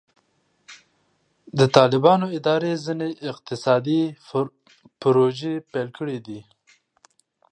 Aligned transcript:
د 1.57 1.59
طالبانو 1.75 2.27
اداره 2.37 2.71
ځینې 2.85 3.09
اقتصادي 3.31 4.01
پروژې 5.01 5.53
پیل 5.71 5.87
کړي 5.97 6.17
دي. 6.27 6.39